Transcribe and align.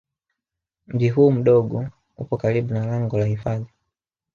Mji 0.87 1.09
huu 1.09 1.31
mdogo 1.31 1.85
upo 2.17 2.37
karibu 2.37 2.73
na 2.73 2.85
lango 2.85 3.17
la 3.17 3.25
hifadhi 3.25 3.67